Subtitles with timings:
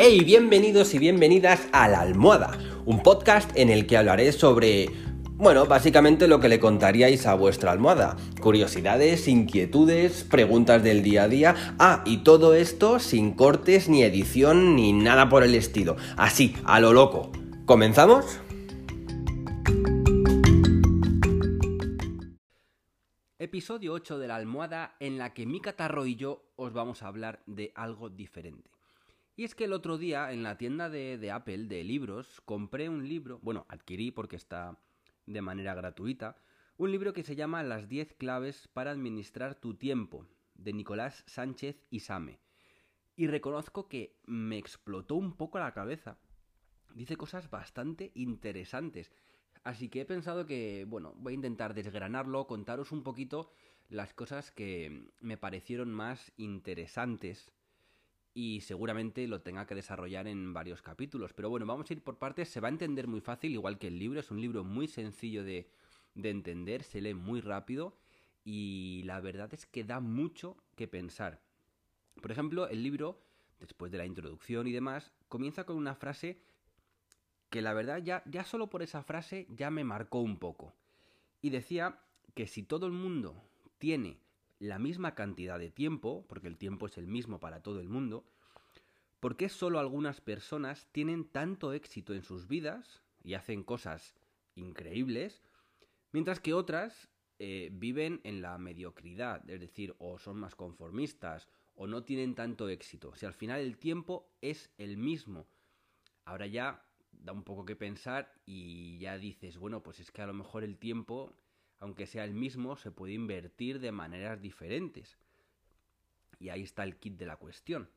[0.00, 2.56] Hey, bienvenidos y bienvenidas a La Almohada,
[2.86, 4.90] un podcast en el que hablaré sobre,
[5.34, 8.16] bueno, básicamente lo que le contaríais a vuestra almohada.
[8.40, 11.74] Curiosidades, inquietudes, preguntas del día a día.
[11.80, 15.96] Ah, y todo esto sin cortes, ni edición, ni nada por el estilo.
[16.16, 17.32] Así, a lo loco.
[17.66, 18.38] ¿Comenzamos?
[23.40, 27.08] Episodio 8 de la almohada en la que mi catarro y yo os vamos a
[27.08, 28.77] hablar de algo diferente.
[29.38, 33.08] Y es que el otro día en la tienda de, Apple de libros compré un
[33.08, 34.80] libro, bueno, adquirí porque está
[35.26, 36.34] de manera gratuita,
[36.76, 41.80] un libro que se llama Las 10 claves para administrar tu tiempo, de Nicolás Sánchez
[41.88, 42.40] Isame.
[43.14, 46.18] Y reconozco que me explotó un poco la cabeza.
[46.96, 49.12] Dice cosas bastante interesantes.
[49.62, 53.52] Así que he pensado que, bueno, voy a intentar desgranarlo, contaros un poquito
[53.88, 57.52] las cosas que me parecieron más interesantes
[58.38, 61.32] y seguramente lo tenga que desarrollar en varios capítulos.
[61.32, 63.88] Pero bueno, vamos a ir por partes, se va a entender muy fácil, igual que
[63.88, 65.68] el libro, es un libro muy sencillo de,
[66.14, 67.96] de entender, se lee muy rápido
[68.44, 71.40] y la verdad es que da mucho que pensar.
[72.22, 73.20] Por ejemplo, el libro,
[73.58, 76.40] después de la introducción y demás, comienza con una frase
[77.50, 80.76] que la verdad ya, ya solo por esa frase ya me marcó un poco.
[81.42, 81.98] Y decía
[82.34, 83.42] que si todo el mundo
[83.78, 84.20] tiene
[84.58, 88.24] la misma cantidad de tiempo, porque el tiempo es el mismo para todo el mundo,
[89.20, 94.14] ¿por qué solo algunas personas tienen tanto éxito en sus vidas y hacen cosas
[94.54, 95.42] increíbles,
[96.12, 101.86] mientras que otras eh, viven en la mediocridad, es decir, o son más conformistas, o
[101.86, 103.14] no tienen tanto éxito?
[103.14, 105.46] Si al final el tiempo es el mismo.
[106.24, 110.26] Ahora ya da un poco que pensar y ya dices, bueno, pues es que a
[110.26, 111.32] lo mejor el tiempo
[111.80, 115.18] aunque sea el mismo, se puede invertir de maneras diferentes.
[116.40, 117.88] Y ahí está el kit de la cuestión.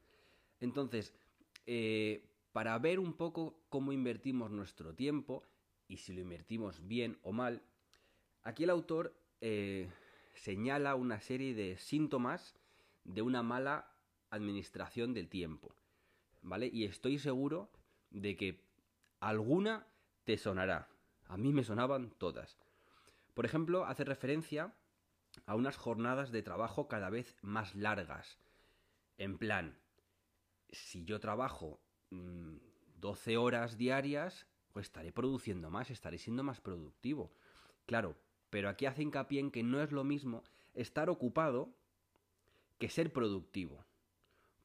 [0.60, 1.14] Entonces,
[1.66, 5.44] eh, para ver un poco cómo invertimos nuestro tiempo
[5.88, 7.62] y si lo invertimos bien o mal,
[8.44, 9.90] aquí el autor eh,
[10.36, 12.56] señala una serie de síntomas
[13.04, 13.92] de una mala
[14.30, 15.74] administración del tiempo.
[16.44, 16.70] ¿Vale?
[16.72, 17.72] Y estoy seguro
[18.10, 18.64] de que
[19.20, 19.86] alguna
[20.24, 20.90] te sonará.
[21.26, 22.58] A mí me sonaban todas.
[23.34, 24.74] Por ejemplo, hace referencia
[25.46, 28.40] a unas jornadas de trabajo cada vez más largas.
[29.18, 29.80] En plan,
[30.70, 37.34] si yo trabajo 12 mm, horas diarias, pues estaré produciendo más, estaré siendo más productivo.
[37.86, 38.18] Claro,
[38.50, 40.44] pero aquí hace hincapié en que no es lo mismo
[40.74, 41.74] estar ocupado
[42.78, 43.86] que ser productivo.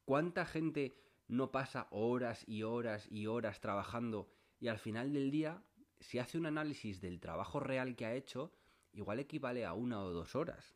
[0.05, 0.97] ¿Cuánta gente
[1.29, 5.63] no pasa horas y horas y horas trabajando y al final del día
[6.01, 8.53] si hace un análisis del trabajo real que ha hecho,
[8.93, 10.75] igual equivale a una o dos horas.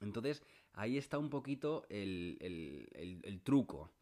[0.00, 3.92] Entonces, ahí está un poquito el, el, truco,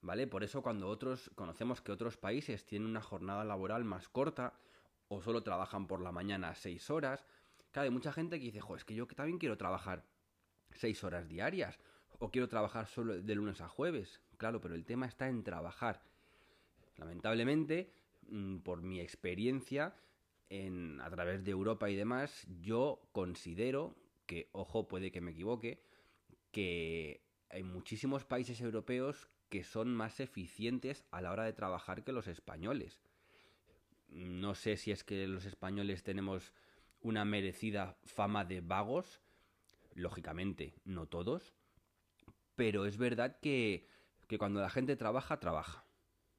[0.00, 0.26] ¿vale?
[0.26, 4.58] Por eso cuando otros, conocemos que otros países tienen una jornada laboral más corta,
[5.08, 7.24] o solo trabajan por la mañana seis horas,
[7.70, 10.04] claro, hay mucha gente que dice, jo, es que yo también quiero trabajar
[10.72, 11.78] seis horas diarias,
[12.18, 14.20] o quiero trabajar solo de lunes a jueves.
[14.36, 16.02] Claro, pero el tema está en trabajar.
[16.96, 17.90] Lamentablemente,
[18.62, 19.94] por mi experiencia
[20.48, 25.82] en, a través de Europa y demás, yo considero que, ojo, puede que me equivoque,
[26.50, 32.12] que hay muchísimos países europeos que son más eficientes a la hora de trabajar que
[32.12, 33.00] los españoles.
[34.08, 36.52] No sé si es que los españoles tenemos
[37.00, 39.20] una merecida fama de vagos,
[39.94, 41.54] lógicamente no todos,
[42.56, 43.88] pero es verdad que
[44.38, 45.84] cuando la gente trabaja, trabaja,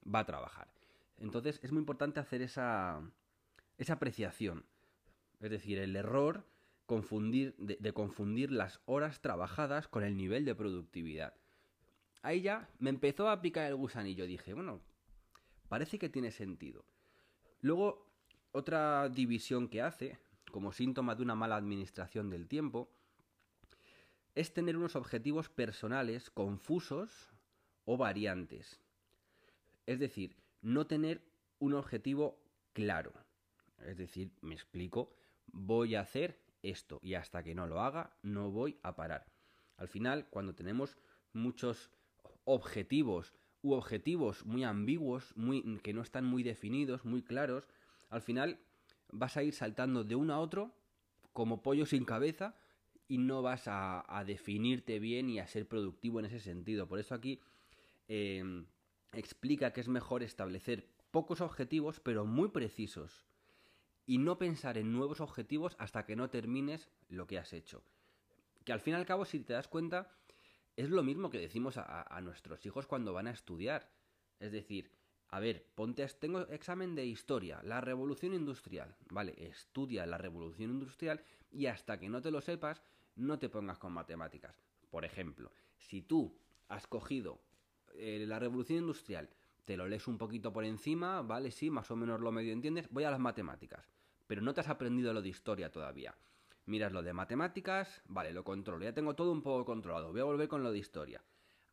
[0.04, 0.77] va a trabajar.
[1.20, 3.02] Entonces es muy importante hacer esa,
[3.78, 4.66] esa apreciación.
[5.40, 6.46] Es decir, el error
[6.86, 11.34] confundir, de, confundir las horas trabajadas con el nivel de productividad.
[12.22, 14.26] Ahí ya me empezó a picar el gusanillo.
[14.26, 14.82] Dije, bueno,
[15.70, 16.86] parece que tiene sentido.
[17.62, 18.10] Luego,
[18.52, 20.18] otra división que hace,
[20.52, 22.90] como síntoma de una mala administración del tiempo,
[24.34, 27.34] es tener unos objetivos personales confusos
[27.86, 28.80] o variantes.
[29.86, 30.36] Es decir,
[30.68, 31.22] no tener
[31.60, 32.38] un objetivo
[32.74, 33.14] claro.
[33.86, 35.14] Es decir, me explico,
[35.48, 39.32] voy a hacer esto y hasta que no lo haga no voy a parar.
[39.78, 40.98] Al final, cuando tenemos
[41.32, 41.90] muchos
[42.44, 47.70] objetivos u objetivos muy ambiguos, muy, que no están muy definidos, muy claros,
[48.10, 48.60] al final
[49.10, 50.76] vas a ir saltando de uno a otro
[51.32, 52.58] como pollo sin cabeza
[53.08, 56.90] y no vas a, definirte bien y a ser productivo en ese sentido.
[56.90, 57.40] Por eso aquí
[58.10, 58.66] eh,
[59.14, 63.26] explica que es mejor establecer pocos objetivos pero muy precisos
[64.06, 67.84] y no pensar en nuevos objetivos hasta que no termines lo que has hecho.
[68.64, 70.10] Que al fin y al cabo, si te das cuenta,
[70.78, 73.92] es lo mismo que decimos a, nuestros hijos cuando van a estudiar.
[74.40, 74.92] Es decir,
[75.30, 79.36] a ver, ponte, tengo examen de historia, la revolución industrial, ¿vale?
[79.38, 81.22] Estudia la revolución industrial
[81.52, 82.82] y hasta que no te lo sepas,
[83.16, 84.62] no te pongas con matemáticas.
[84.90, 86.40] Por ejemplo, si tú
[86.70, 87.42] has cogido
[87.98, 89.30] eh, la revolución industrial,
[89.66, 91.52] te lo lees un poquito por encima, ¿vale?
[91.52, 93.90] Sí, más o menos lo medio entiendes, voy a las matemáticas,
[94.26, 96.16] pero no te has aprendido lo de historia todavía.
[96.68, 100.26] Miras lo de matemáticas, vale, lo controlo, ya tengo todo un poco controlado, voy a
[100.26, 101.22] volver con lo de historia.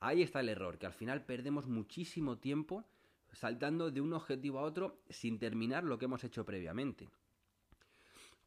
[0.00, 2.85] Ahí está el error, que al final perdemos muchísimo tiempo
[3.32, 7.09] saltando de un objetivo a otro sin terminar lo que hemos hecho previamente.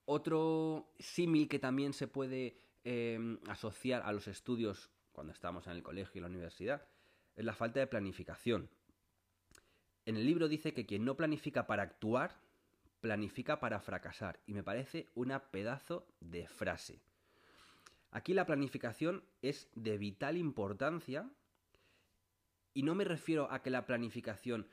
[0.06, 5.84] Otro símil que también se puede em, asociar a los estudios cuando estamos en el
[5.84, 6.86] colegio y la universidad
[7.38, 8.70] es la falta de planificación.
[10.06, 12.42] En el libro dice que quien no planifica para actuar,
[13.00, 14.40] planifica para fracasar.
[14.48, 17.00] Y me parece una pedazo de frase.
[18.12, 21.30] Aquí la planificación es de vital importancia
[22.74, 24.68] y no me refiero a que la planificación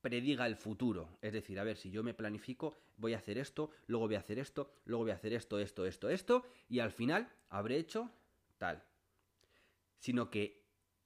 [0.00, 1.08] prediga el futuro.
[1.22, 4.20] Es decir, a ver, si yo me planifico, voy a hacer esto, luego voy a
[4.20, 8.10] hacer esto, luego voy a hacer esto, esto, esto, esto, y al final habré hecho
[8.58, 8.84] tal.
[9.98, 10.63] Sino que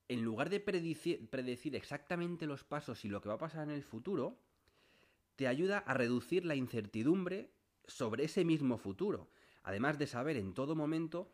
[0.09, 3.83] en lugar de predecir, exactamente los pasos y lo que va a pasar en el
[3.83, 4.39] futuro,
[5.37, 7.53] te ayuda a reducir la incertidumbre
[7.87, 9.31] sobre ese mismo futuro.
[9.63, 11.31] Además de saber en todo momento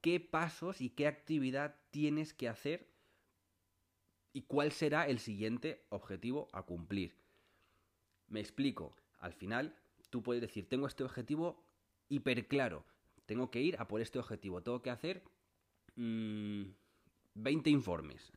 [0.00, 2.92] qué pasos y qué actividad tienes que hacer
[4.34, 7.16] y cuál será el siguiente objetivo a cumplir.
[8.28, 8.94] Me explico.
[9.18, 9.76] Al final,
[10.10, 11.64] tú puedes decir, tengo este objetivo
[12.08, 12.84] hiper claro.
[13.26, 14.62] Tengo que ir a por este objetivo.
[14.62, 15.22] Tengo que hacer
[17.34, 18.32] 20 mm, informes.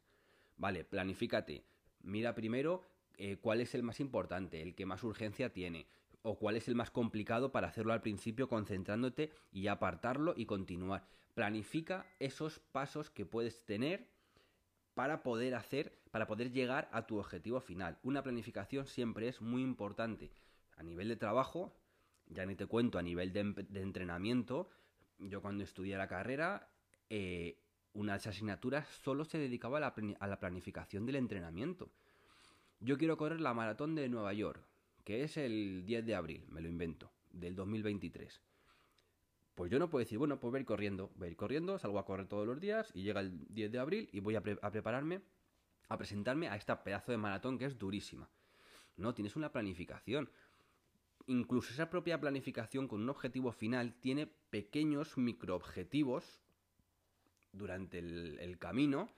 [0.58, 1.64] Vale, planifícate.
[2.02, 2.84] Mira primero
[3.18, 5.88] eh, cuál es el más importante, el que más urgencia tiene,
[6.22, 11.08] o cuál es el más complicado para hacerlo al principio concentrándote y apartarlo y continuar.
[11.34, 14.08] Planifica esos pasos que puedes tener
[14.96, 18.00] para poder hacer, para poder llegar a tu objetivo final.
[18.02, 20.32] Una planificación siempre es muy importante.
[20.78, 21.76] A nivel de trabajo,
[22.28, 23.42] ya ni te cuento, a nivel de,
[23.82, 24.70] entrenamiento,
[25.20, 26.70] yo cuando estudié la carrera,
[27.10, 27.60] eh,
[27.96, 31.90] una de esas asignaturas solo se dedicaba a la, a la planificación del entrenamiento.
[32.80, 34.62] Yo quiero correr la maratón de Nueva York,
[35.04, 38.42] que es el 10 de abril, me lo invento, del 2023.
[39.56, 41.80] Pues yo no puedo decir, bueno, pues voy a ir corriendo, voy a ir corriendo,
[41.80, 44.42] salgo a correr todos los días y llega el 10 de abril y voy a,
[44.42, 45.22] prepararme,
[45.88, 48.30] a presentarme a esta pedazo de maratón que es durísima.
[48.98, 50.30] No, tienes una planificación.
[51.28, 56.42] Incluso esa propia planificación con un objetivo final tiene pequeños microobjetivos
[57.58, 59.10] durante el, camino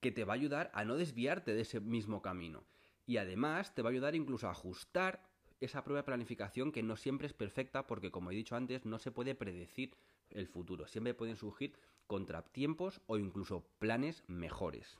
[0.00, 2.64] que te va a ayudar a no desviarte de ese mismo camino.
[3.06, 5.28] Y además te va a ayudar incluso a ajustar
[5.60, 8.98] esa prueba de planificación que no siempre es perfecta porque, como he dicho antes, no
[8.98, 9.96] se puede predecir
[10.30, 10.86] el futuro.
[10.86, 14.98] Siempre pueden surgir contratiempos o incluso planes mejores.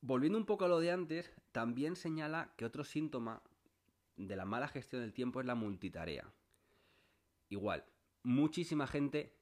[0.00, 3.42] Volviendo un poco a lo de antes, también señala que otro síntoma
[4.16, 6.32] de la mala gestión del tiempo es la multitarea.
[7.50, 7.84] Igual,
[8.22, 9.34] muchísima gente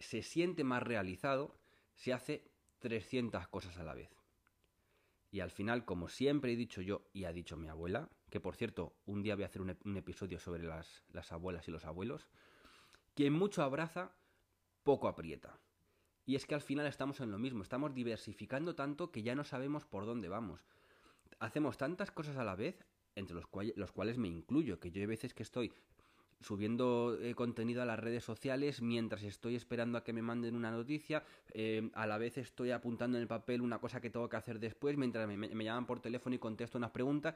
[0.00, 1.54] se siente más realizado
[1.94, 4.10] si hace 300 cosas a la vez.
[5.30, 8.56] Y al final, como siempre he dicho yo y ha dicho mi abuela, que por
[8.56, 12.26] cierto, un día voy a hacer un, episodio sobre las, las abuelas y los abuelos,
[13.14, 14.12] quien mucho abraza,
[14.84, 15.58] poco aprieta.
[16.24, 19.44] Y es que al final estamos en lo mismo, estamos diversificando tanto que ya no
[19.44, 20.64] sabemos por dónde vamos.
[21.40, 22.84] Hacemos tantas cosas a la vez,
[23.14, 25.72] entre los, cuales, los cuales me incluyo, que yo hay veces que estoy
[26.40, 30.70] subiendo eh, contenido a las redes sociales mientras estoy esperando a que me manden una
[30.70, 34.36] noticia, eh, a la vez estoy apuntando en el papel una cosa que tengo que
[34.36, 37.34] hacer después, mientras me llaman por teléfono y contesto unas preguntas.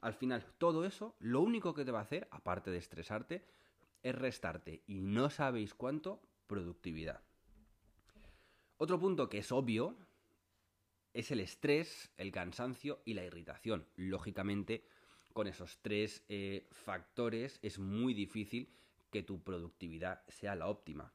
[0.00, 3.44] Al final, todo eso, lo único que te va a hacer, aparte de estresarte,
[4.02, 7.22] es restarte, y no sabéis cuánto, productividad.
[8.76, 9.96] Otro punto que es obvio
[11.14, 13.86] es el estrés, el cansancio y la irritación.
[13.96, 14.84] Lógicamente,
[15.34, 18.72] con esos tres eh, factores es muy difícil
[19.10, 21.12] que tu productividad sea la óptima.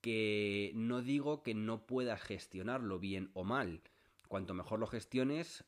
[0.00, 3.80] Que no digo que no puedas gestionarlo bien o mal.
[4.26, 5.64] Cuanto mejor lo gestiones,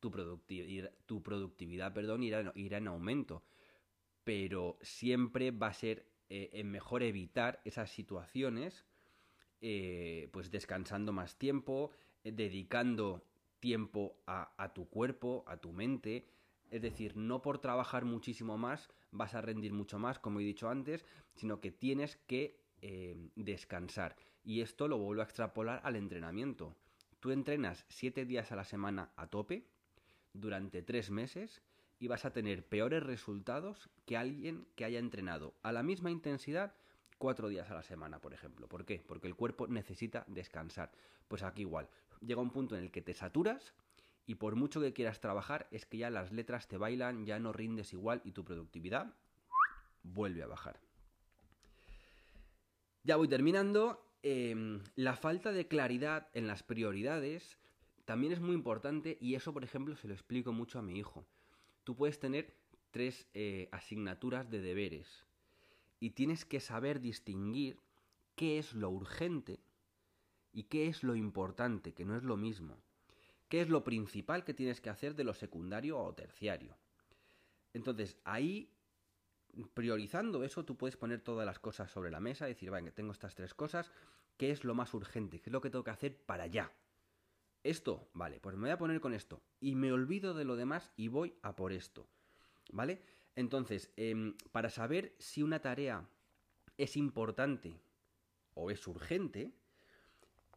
[0.00, 0.10] tu,
[1.04, 3.44] tu productividad perdón, irá, irá, en aumento.
[4.24, 8.86] Pero siempre va a ser eh, mejor evitar esas situaciones,
[9.60, 11.90] eh, pues descansando más tiempo,
[12.24, 13.26] dedicando
[13.60, 16.37] tiempo a tu cuerpo, a tu mente.
[16.70, 20.68] Es decir, no por trabajar muchísimo más vas a rendir mucho más, como he dicho
[20.68, 22.60] antes, sino que tienes que
[23.36, 24.16] descansar.
[24.44, 26.76] Y esto lo vuelvo a extrapolar al entrenamiento.
[27.20, 29.66] Tú entrenas 7 días a la semana a tope,
[30.32, 31.62] durante tres meses
[31.98, 36.74] y vas a tener peores resultados que alguien que haya entrenado a la misma intensidad
[37.18, 38.68] cuatro días a la semana, por ejemplo.
[38.68, 39.02] ¿Por qué?
[39.04, 40.92] Porque el cuerpo necesita descansar.
[41.26, 41.88] Pues aquí igual.
[42.20, 43.74] Llega un punto en el que te saturas
[44.28, 47.50] y por mucho que quieras trabajar, es que ya las letras te bailan, ya no
[47.50, 49.14] rindes igual y tu productividad
[50.02, 50.78] vuelve a bajar.
[53.04, 54.04] Ya voy terminando.
[54.22, 57.58] Em, la falta de claridad en las prioridades
[58.04, 61.24] también es muy importante y eso, por ejemplo, se lo explico mucho a mi hijo.
[61.84, 62.54] Tú puedes tener
[62.90, 65.24] tres eh, asignaturas de deberes
[66.00, 67.80] y tienes que saber distinguir
[68.36, 69.58] qué es lo urgente
[70.52, 72.76] y qué es lo importante, que no es lo mismo.
[73.48, 76.76] ¿Qué es lo principal que tienes que hacer de lo secundario o terciario?
[77.72, 78.70] Entonces, ahí,
[79.74, 83.34] priorizando eso, tú puedes poner todas las cosas sobre la mesa decir, vale, tengo estas
[83.34, 83.90] tres cosas,
[84.36, 85.40] ¿qué es lo más urgente?
[85.40, 86.72] ¿Qué es lo que tengo que hacer para allá?
[87.64, 89.42] Esto, vale, pues me voy a poner con esto.
[89.60, 92.06] Y me olvido de lo demás y voy a por esto.
[92.70, 93.02] ¿Vale?
[93.34, 96.06] Entonces, em, para saber si una tarea
[96.76, 97.80] es importante
[98.54, 99.52] o es urgente,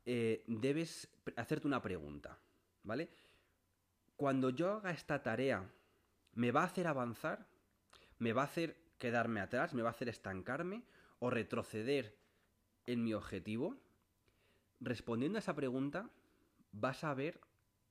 [0.05, 2.37] eh, debes hacerte una pregunta.
[2.83, 3.09] ¿Vale?
[4.15, 5.69] Cuando yo haga esta tarea,
[6.33, 7.47] ¿me va a hacer avanzar?
[8.19, 9.73] ¿Me va a hacer quedarme atrás?
[9.73, 10.83] ¿Me va a hacer estancarme?
[11.19, 12.15] ¿O retroceder
[12.85, 13.77] en mi objetivo?
[14.79, 16.09] Respondiendo a esa pregunta,
[16.71, 17.41] vas a ver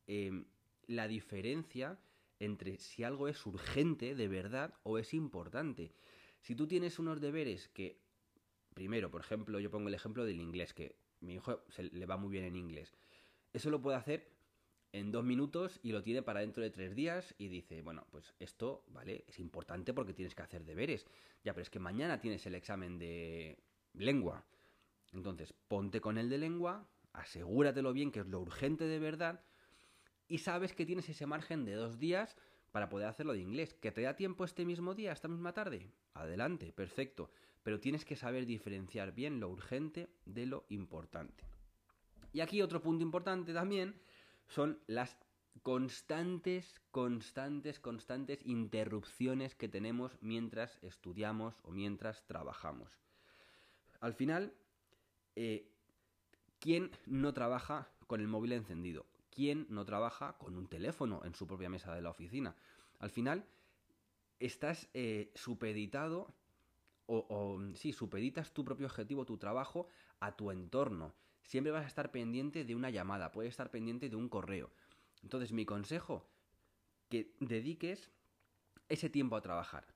[0.06, 0.44] em,
[0.86, 1.98] la diferencia
[2.38, 5.92] entre si algo es urgente de verdad o es importante.
[6.40, 8.00] Si tú tienes unos deberes que,
[8.74, 12.16] primero, por ejemplo, yo pongo el ejemplo del inglés, que mi hijo se le va
[12.16, 12.94] muy bien en inglés.
[13.52, 14.39] Eso lo puede hacer
[14.92, 18.34] en dos minutos y lo tiene para dentro de tres días y dice, bueno, pues
[18.38, 19.24] esto, ¿vale?
[19.28, 21.06] Es importante porque tienes que hacer deberes.
[21.44, 23.58] Ya, pero es que mañana tienes el examen de
[23.94, 24.44] lengua.
[25.12, 29.44] Entonces, ponte con el de lengua, asegúratelo bien que es lo urgente de verdad
[30.28, 32.36] y sabes que tienes ese margen de dos días
[32.70, 33.74] para poder hacerlo de inglés.
[33.74, 35.90] ¿Que te da tiempo este mismo día, esta misma tarde?
[36.14, 37.30] Adelante, perfecto.
[37.64, 41.44] Pero tienes que saber diferenciar bien lo urgente de lo importante.
[42.32, 44.00] Y aquí otro punto importante también
[44.50, 45.16] son las
[45.62, 52.98] constantes, constantes, constantes interrupciones que tenemos mientras estudiamos o mientras trabajamos.
[54.00, 54.52] Al final,
[55.36, 55.70] eh,
[56.58, 59.06] ¿quién no trabaja con el móvil encendido?
[59.30, 62.56] ¿Quién no trabaja con un teléfono en su propia mesa de la oficina?
[62.98, 63.46] Al final,
[64.40, 66.34] estás eh, supeditado
[67.06, 69.86] o, o, sí, supeditas tu propio objetivo, tu trabajo
[70.18, 74.16] a tu entorno siempre vas a estar pendiente de una llamada, puedes estar pendiente de
[74.16, 74.70] un correo.
[75.22, 76.26] Entonces mi consejo,
[77.08, 78.10] que dediques
[78.88, 79.86] ese tiempo a trabajar.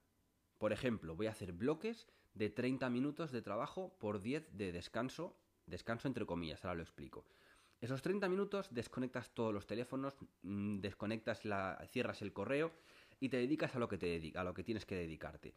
[0.59, 5.37] Por ejemplo, voy a hacer bloques de 30 minutos de trabajo por 10 de descanso,
[5.67, 7.25] descanso entre comillas, ahora lo explico.
[7.81, 12.73] Esos 30 minutos desconectas todos los teléfonos, mm, desconectas la, cierras el correo
[13.21, 15.55] y te dedicas a lo que te a lo que tienes que dedicarte.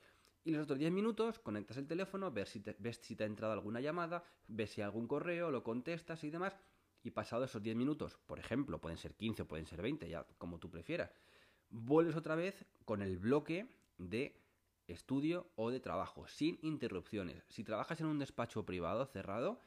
[0.48, 3.27] Y los otros 10 minutos conectas el teléfono, ves si, te, ves si te ha
[3.27, 6.58] entrado alguna llamada, ves si hay algún correo, lo contestas y demás.
[7.04, 10.25] Y pasado esos 10 minutos, por ejemplo, pueden ser 15 o pueden ser 20, ya
[10.38, 11.12] como tú prefieras,
[11.70, 14.39] vuelves otra vez con el bloque de
[14.88, 17.44] estudio o de trabajo, sin interrupciones.
[17.50, 19.60] Si trabajas en un despacho privado cerrado,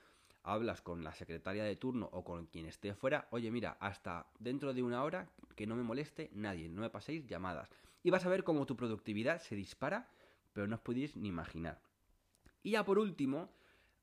[0.45, 4.73] hablas con la secretaria de turno o con quien esté fuera, oye mira, hasta dentro
[4.73, 7.69] de una hora que no me moleste nadie, no me paséis llamadas.
[8.03, 10.09] Y vas a ver cómo tu productividad se dispara
[10.53, 11.81] pero no os podéis ni imaginar.
[12.63, 13.51] Y ya por último,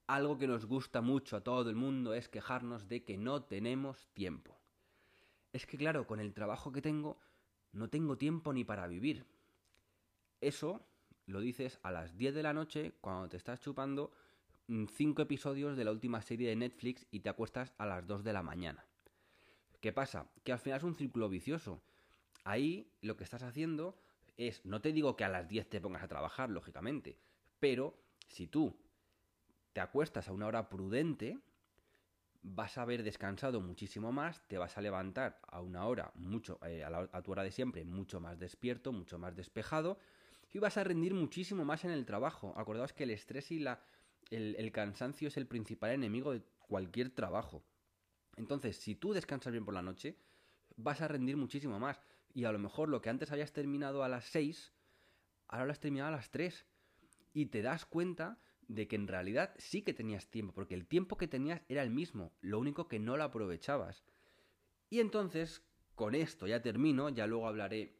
[0.07, 4.07] algo que nos gusta mucho a todo el mundo es quejarnos de que no tenemos
[4.13, 4.57] tiempo.
[5.53, 7.19] Es que claro, con el trabajo que tengo,
[7.71, 9.25] no tengo tiempo ni para vivir.
[10.41, 10.81] Eso
[11.25, 14.11] lo dices a las 10 de la noche cuando te estás chupando
[14.67, 18.33] 5 episodios de la última serie de Netflix y te acuestas a las 2 de
[18.33, 18.85] la mañana.
[19.81, 20.29] ¿Qué pasa?
[20.43, 21.81] Que al final es un círculo vicioso.
[22.43, 23.97] Ahí lo que estás haciendo
[24.37, 27.17] es, no te digo que a las 10 te pongas a trabajar, lógicamente,
[27.59, 28.75] pero si tú
[29.73, 31.39] te acuestas a una hora prudente,
[32.43, 36.83] vas a haber descansado muchísimo más, te vas a levantar a una hora mucho, eh,
[36.83, 39.97] a, tu hora de siempre, mucho más despierto, mucho más despejado,
[40.53, 42.53] y vas a rendir muchísimo más en el trabajo.
[42.55, 43.81] Acordaos que el estrés y la,
[44.29, 47.63] el cansancio es el principal enemigo de cualquier trabajo.
[48.37, 50.15] Entonces, si tú descansas bien por la noche,
[50.77, 52.01] vas a rendir muchísimo más
[52.37, 54.71] y a lo mejor lo que antes habías terminado a las 6,
[55.47, 56.67] ahora lo has terminado a las 3.
[57.33, 61.17] Y te das cuenta de que en realidad sí que tenías tiempo, porque el tiempo
[61.17, 64.03] que tenías era el mismo, lo único que no lo aprovechabas.
[64.87, 65.63] Y entonces,
[65.95, 67.97] con esto ya termino, ya luego hablaré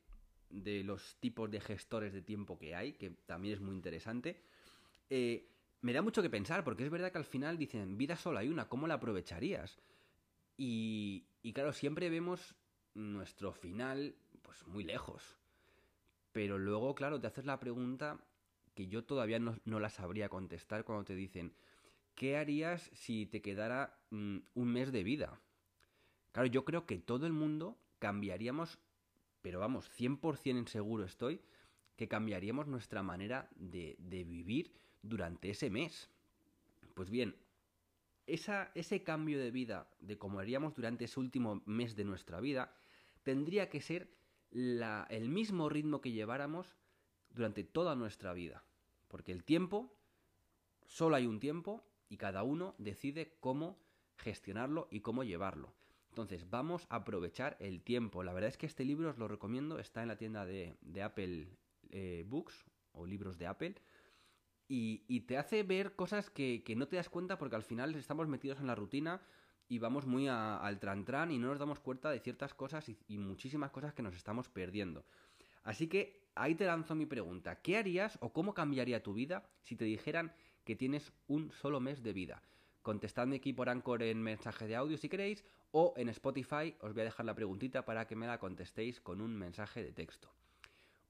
[0.52, 4.44] de los tipos de gestores de tiempo que hay, que también es muy interesante.
[5.10, 5.50] Eh,
[5.82, 8.50] me da mucho que pensar, porque es verdad que al final dicen, vida solo hay
[8.50, 9.80] una, ¿cómo la aprovecharías?
[10.58, 12.56] Y, y claro, siempre vemos
[12.98, 14.16] nuestro final
[14.48, 15.38] pues muy lejos.
[16.32, 18.18] Pero luego, claro, te haces la pregunta,
[18.74, 21.54] que yo todavía no, no la sabría contestar cuando te dicen,
[22.16, 25.42] ¿qué harías si te quedara mm, un mes de vida?
[26.32, 28.80] Claro, yo creo que todo el mundo cambiaríamos,
[29.42, 31.42] pero vamos, 100% seguro estoy,
[31.98, 36.10] que cambiaríamos nuestra manera de, de vivir durante ese mes.
[36.94, 37.36] Pues bien,
[38.28, 42.74] esa, ese cambio de vida, de cómo haríamos durante ese último mes de nuestra vida,
[43.24, 44.16] tendría que ser
[44.52, 46.76] la, el mismo ritmo que lleváramos
[47.30, 48.64] durante toda nuestra vida.
[49.08, 49.94] Porque el tiempo,
[50.86, 53.80] solo hay un tiempo y cada uno decide cómo
[54.18, 55.74] gestionarlo y cómo llevarlo.
[56.10, 58.24] Entonces, vamos a aprovechar el tiempo.
[58.24, 61.04] La verdad es que este libro os lo recomiendo, está en la tienda de, de
[61.04, 61.48] Apple
[61.92, 63.76] eh, Books o libros de Apple.
[64.68, 67.96] Y, y te hace ver cosas que, que, no te das cuenta porque al final
[67.96, 69.22] estamos metidos en la rutina
[69.70, 73.18] y vamos muy al tran y no nos damos cuenta de ciertas cosas y, y
[73.18, 75.06] muchísimas cosas que nos estamos perdiendo.
[75.64, 77.62] Así que ahí te lanzo mi pregunta.
[77.62, 80.34] ¿Qué harías o cómo cambiaría tu vida si te dijeran
[80.64, 82.42] que tienes un solo mes de vida?
[82.82, 87.02] Contestadme aquí por Anchor en mensaje de audio si queréis o en Spotify os voy
[87.02, 90.32] a dejar la preguntita para que me la contestéis con un mensaje de texto.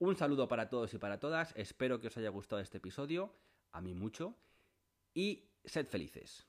[0.00, 3.32] Un saludo para todos y para todas, espero que os haya gustado este episodio,
[3.70, 4.34] a mí mucho,
[5.14, 6.47] y sed felices.